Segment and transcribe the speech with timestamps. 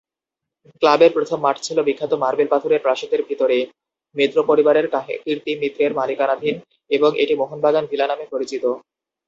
[0.81, 3.57] ক্লাবের প্রথম মাঠ ছিল বিখ্যাত মার্বেল পাথরের প্রাসাদের ভিতরে,
[4.15, 4.85] মিত্র পরিবারের
[5.23, 6.55] কীর্তি মিত্রের মালিকানাধীন
[6.91, 8.63] এবং এটি মোহনবাগান ভিলা নামে পরিচিত।